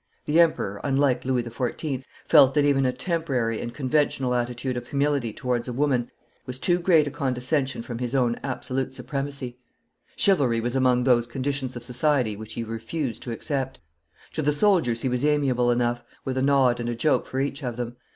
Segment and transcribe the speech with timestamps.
[0.25, 5.31] The Emperor, unlike Louis XIV., felt that even a temporary and conventional attitude of humility
[5.31, 6.09] towards a woman
[6.47, 9.59] was too great a condescension from his own absolute supremacy.
[10.15, 13.79] Chivalry was among those conditions of society which he refused to accept.
[14.33, 17.61] To the soldiers he was amiable enough, with a nod and a joke for each
[17.63, 17.95] of them.